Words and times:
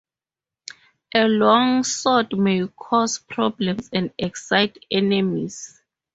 A 1.13 1.27
long 1.27 1.83
sword 1.83 2.35
may 2.35 2.67
cause 2.75 3.19
problems 3.19 3.87
and 3.93 4.11
excite 4.17 4.83
enemies. 4.89 5.79